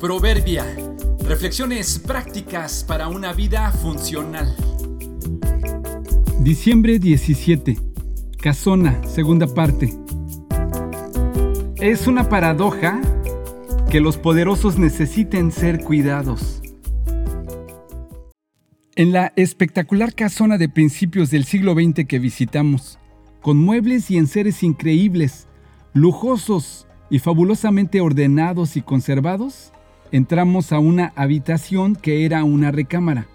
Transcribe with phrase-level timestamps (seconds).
[0.00, 0.64] Proverbia.
[1.28, 4.56] Reflexiones prácticas para una vida funcional.
[6.38, 7.76] Diciembre 17.
[8.40, 9.92] Casona, segunda parte.
[11.76, 12.98] Es una paradoja
[13.90, 16.62] que los poderosos necesiten ser cuidados.
[18.96, 22.98] En la espectacular casona de principios del siglo XX que visitamos,
[23.42, 25.46] con muebles y enseres increíbles,
[25.92, 29.74] lujosos y fabulosamente ordenados y conservados,
[30.12, 33.26] entramos a una habitación que era una recámara,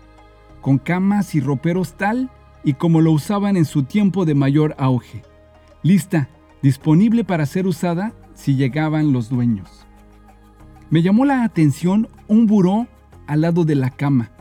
[0.61, 2.29] con camas y roperos tal
[2.63, 5.21] y como lo usaban en su tiempo de mayor auge,
[5.83, 6.29] lista,
[6.61, 9.85] disponible para ser usada si llegaban los dueños.
[10.89, 12.87] Me llamó la atención un buró
[13.27, 14.31] al lado de la cama,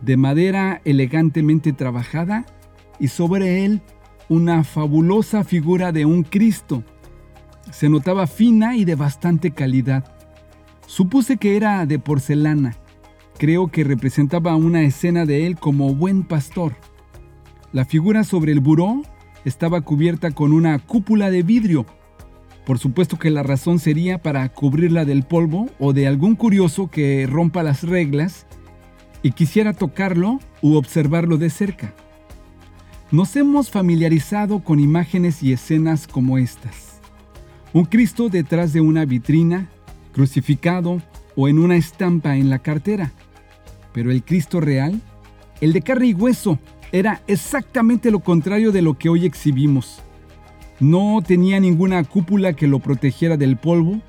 [0.00, 2.46] de madera elegantemente trabajada
[2.98, 3.82] y sobre él
[4.28, 6.84] una fabulosa figura de un Cristo
[7.70, 10.04] se notaba fina y de bastante calidad.
[10.86, 12.76] Supuse que era de porcelana.
[13.38, 16.74] Creo que representaba una escena de él como buen pastor.
[17.72, 19.02] La figura sobre el buró
[19.44, 21.86] estaba cubierta con una cúpula de vidrio.
[22.66, 27.26] Por supuesto que la razón sería para cubrirla del polvo o de algún curioso que
[27.26, 28.46] rompa las reglas
[29.22, 31.94] y quisiera tocarlo u observarlo de cerca.
[33.10, 37.00] Nos hemos familiarizado con imágenes y escenas como estas.
[37.72, 39.70] Un Cristo detrás de una vitrina,
[40.12, 41.02] crucificado
[41.36, 43.12] o en una estampa en la cartera.
[43.92, 45.00] Pero el Cristo real,
[45.60, 46.58] el de carne y hueso,
[46.92, 50.02] era exactamente lo contrario de lo que hoy exhibimos.
[50.78, 54.00] No tenía ninguna cúpula que lo protegiera del polvo,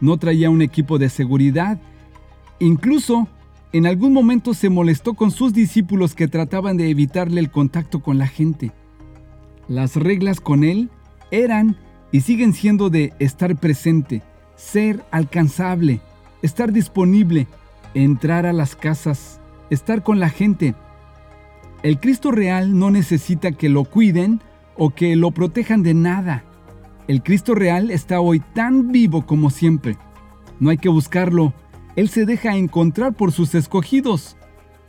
[0.00, 1.78] no traía un equipo de seguridad,
[2.58, 3.28] incluso
[3.72, 8.18] en algún momento se molestó con sus discípulos que trataban de evitarle el contacto con
[8.18, 8.70] la gente.
[9.66, 10.90] Las reglas con él
[11.30, 11.76] eran
[12.12, 14.22] y siguen siendo de estar presente,
[14.56, 16.00] ser alcanzable,
[16.42, 17.46] estar disponible,
[17.94, 20.74] entrar a las casas, estar con la gente.
[21.82, 24.40] El Cristo real no necesita que lo cuiden
[24.76, 26.44] o que lo protejan de nada.
[27.06, 29.98] El Cristo real está hoy tan vivo como siempre.
[30.60, 31.52] No hay que buscarlo.
[31.96, 34.36] Él se deja encontrar por sus escogidos.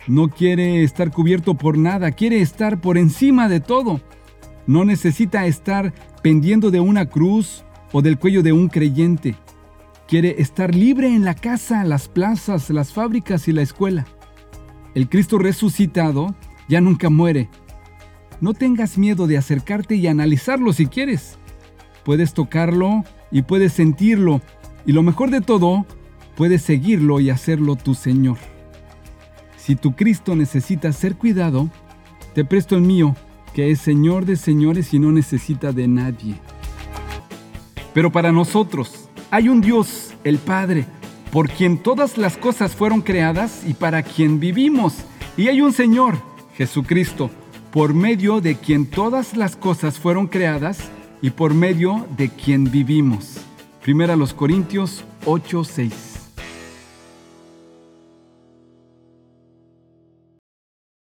[0.07, 4.00] No quiere estar cubierto por nada, quiere estar por encima de todo.
[4.68, 9.35] No necesita estar pendiendo de una cruz o del cuello de un creyente.
[10.07, 14.05] Quiere estar libre en la casa, las plazas, las fábricas y la escuela.
[14.93, 16.35] El Cristo resucitado
[16.69, 17.49] ya nunca muere.
[18.39, 21.39] No tengas miedo de acercarte y analizarlo si quieres.
[22.03, 24.41] Puedes tocarlo y puedes sentirlo.
[24.85, 25.88] Y lo mejor de todo,
[26.35, 28.38] puedes seguirlo y hacerlo tu Señor.
[29.57, 31.71] Si tu Cristo necesita ser cuidado,
[32.35, 33.15] te presto el mío
[33.55, 36.35] que es Señor de señores y no necesita de nadie.
[37.94, 40.85] Pero para nosotros hay un Dios, el Padre,
[41.29, 44.94] por quien todas las cosas fueron creadas y para quien vivimos.
[45.35, 46.16] Y hay un Señor,
[46.56, 47.29] Jesucristo,
[47.69, 50.90] por medio de quien todas las cosas fueron creadas
[51.22, 53.41] y por medio de quien vivimos.
[53.84, 56.14] Primera los Corintios 8:6.